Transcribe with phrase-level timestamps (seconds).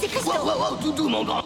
[0.00, 1.42] c'est Wow, wow, wow, doudou, mon grand.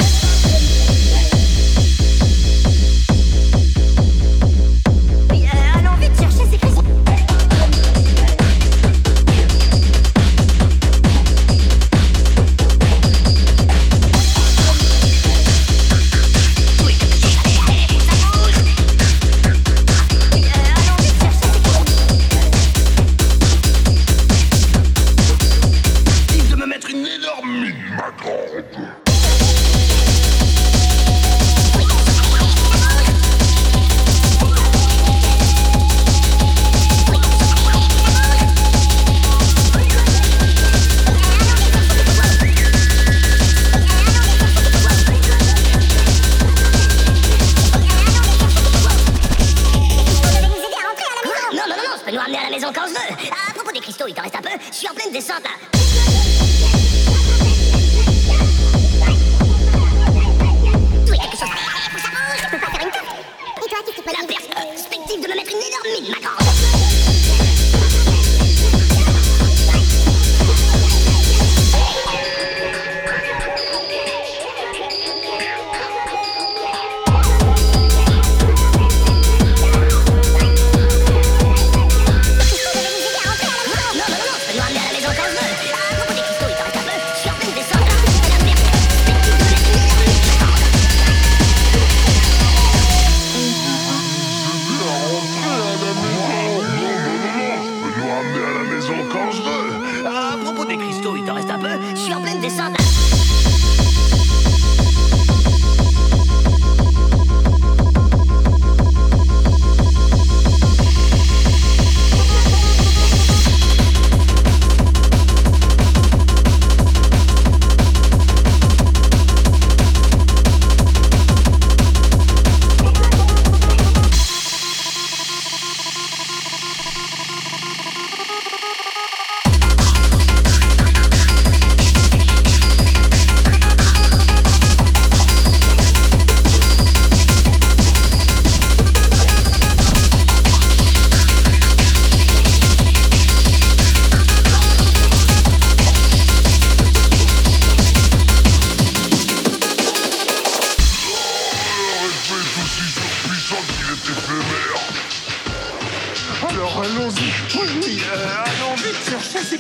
[157.55, 159.59] Oui, oui, euh, allons vite chercher ces